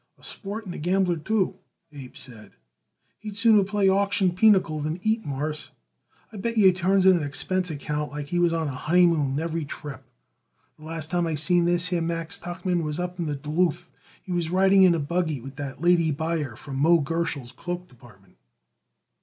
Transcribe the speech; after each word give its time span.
A 0.17 0.23
sport 0.23 0.65
and 0.65 0.73
a 0.73 0.79
gambler, 0.79 1.17
too," 1.17 1.59
Abe 1.91 2.15
said. 2.17 2.53
"He'd 3.19 3.37
sooner 3.37 3.63
play 3.63 3.87
auction 3.87 4.31
pinochle 4.33 4.79
than 4.79 4.99
eat, 5.03 5.23
Mawruss. 5.23 5.69
I 6.33 6.37
bet 6.37 6.57
you 6.57 6.65
he 6.65 6.73
turns 6.73 7.05
in 7.05 7.15
an 7.17 7.23
expense 7.23 7.69
account 7.69 8.11
like 8.11 8.25
he 8.25 8.39
was 8.39 8.51
on 8.51 8.67
a 8.67 8.71
honeymoon 8.71 9.37
every 9.37 9.63
trip. 9.63 10.03
The 10.79 10.85
last 10.85 11.11
time 11.11 11.27
I 11.27 11.35
seen 11.35 11.65
this 11.65 11.89
here 11.89 12.01
Max 12.01 12.39
Tuchman 12.39 12.81
was 12.81 12.99
up 12.99 13.19
in 13.19 13.25
Duluth. 13.25 13.91
He 14.23 14.31
was 14.31 14.49
riding 14.49 14.81
in 14.81 14.95
a 14.95 14.99
buggy 14.99 15.39
with 15.39 15.57
the 15.57 15.75
lady 15.77 16.09
buyer 16.09 16.55
from 16.55 16.77
Moe 16.77 16.97
Gerschel's 16.99 17.51
cloak 17.51 17.87
department." 17.87 18.37